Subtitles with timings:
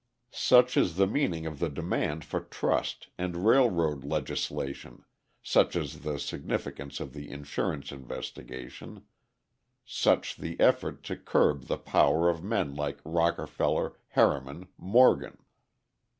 [0.31, 5.05] Such is the meaning of the demand for trust and railroad legislation,
[5.43, 9.05] such the significance of the insurance investigation,
[9.85, 15.37] such the effort to curb the power of men like Rockefeller, Harriman, Morgan.